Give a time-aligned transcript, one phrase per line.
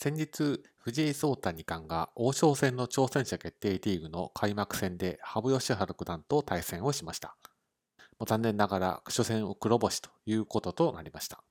[0.00, 7.36] 先日、藤井聡太二冠が王将戦の挑戦者決定リーグの開幕戦で羽生善治九段と対戦をしました。
[8.24, 11.42] 残念ながら初戦を黒星ということとなりました。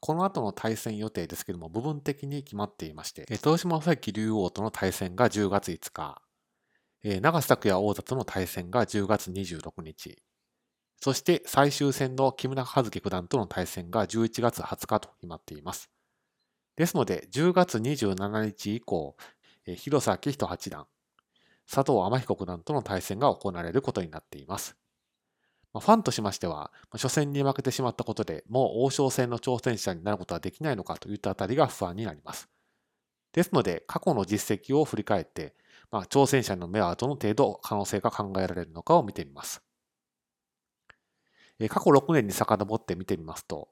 [0.00, 6.22] この後の対戦予定ですけども、部分的に決まっていまして、豊島正幸竜王との対戦が10月5日、
[7.20, 10.16] 長瀬拓也王座との対戦が10月26日、
[10.98, 15.90] そして最終戦の木村和樹九段との対戦が11月20日と決まっています。
[16.76, 19.16] ですので、10月27日以降、
[19.66, 20.86] 広瀬明人八段、
[21.70, 24.76] 佐藤天彦九段との対戦が行われることになっています。
[25.72, 32.48] ファンとしましては、初戦に負けてしまったことでもう王将戦の挑戦者になることはできないのかといったあたりが不安になります。
[33.32, 35.54] ですので、過去の実績を振り返って、
[35.92, 39.62] まあ、挑戦者の目はどの程度可能性が考えられるのかを見てみます。
[41.68, 43.68] 過去6年に遡って見てみますと、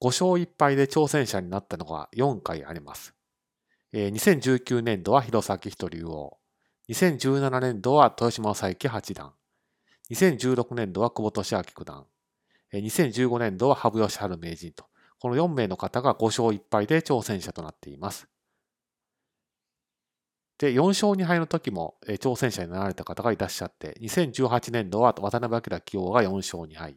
[0.00, 3.14] 5勝1敗で挑戦者になったのが4回あります。
[3.92, 6.38] 2019年度は弘前人竜王。
[6.88, 9.32] 2017年度は豊島佐伯八段。
[10.10, 12.06] 2016年度は久保利明九段。
[12.72, 14.86] 2015年度は羽生善治名人と。
[15.18, 18.26] この4名の方が5勝1敗で挑戦者となっています。
[20.58, 26.96] で、4勝2敗の時も挑戦者になられた方がいらっしゃって、2018年度は渡辺明棋王が4勝2敗。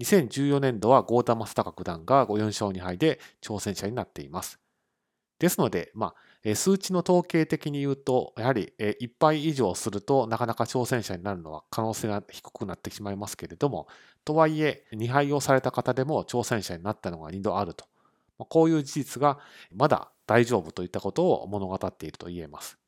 [0.00, 4.58] 2014年度は豪田正孝九段が4勝2敗で挑戦者になっています。
[5.38, 13.88] ですので、まあ、数値の統計的に言うと、やはり1敗以上するとなかなか挑戦者になるのは可能性が低くなってしまいますけれども、
[14.24, 17.86] とはいえ2敗をされた方でも挑戦者になったのが2度あると。
[18.48, 19.38] こういう事実が
[19.72, 22.81] まだ大丈夫といったことを物語っていると言えます。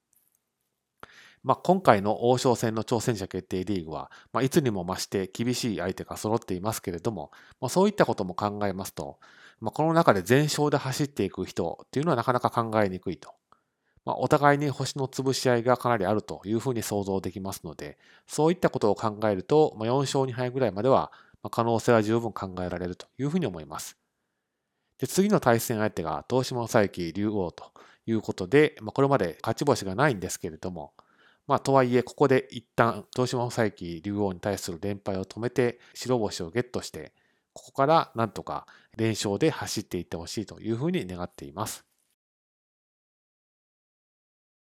[1.44, 9.18] まあ、今回の王将戦の挑戦者決定リーグは、まあ、いつにも増して厳しい相手が揃っていますけれども、まあ、そういったことも考えますと、
[9.60, 13.34] まあ、この中で全勝で走っていく人っていうのはなかなか考えにくいと。
[14.06, 21.12] まあ、お互いに星の潰し合いがかなりあるというふうに想像できますので、そういったことを考えると、まあ、4勝2敗ぐらいまでは
[21.50, 23.98] 可能性は十分考えられるというふうに思います。
[24.98, 27.72] で次の対戦相手が東島佐伯竜王と
[28.06, 30.92] いうことで、まあ、これまで勝ち星がないんですけれども、
[31.46, 37.12] まあ、とはいえ、ここで一旦、東島正幸竜王に対する連敗を止めて、白星をゲットして、
[37.52, 38.66] ここからなんとか
[38.96, 41.84] 連勝で走っていってほしいというふうに願っています。